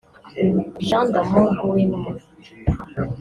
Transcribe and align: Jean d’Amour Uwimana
Jean 0.87 1.03
d’Amour 1.11 1.49
Uwimana 1.67 2.21